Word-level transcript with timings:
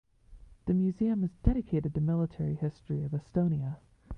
The 0.65 0.73
museum 0.73 1.23
is 1.23 1.35
dedicated 1.43 1.93
to 1.93 2.01
military 2.01 2.55
history 2.55 3.03
of 3.03 3.11
Estonia. 3.11 3.77